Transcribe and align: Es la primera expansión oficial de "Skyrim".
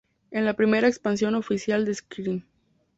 Es 0.31 0.41
la 0.41 0.55
primera 0.55 0.87
expansión 0.87 1.35
oficial 1.35 1.85
de 1.85 1.93
"Skyrim". 1.93 2.41